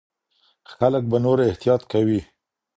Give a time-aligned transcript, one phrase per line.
[0.73, 2.21] خلک به نور احتیاط کوي.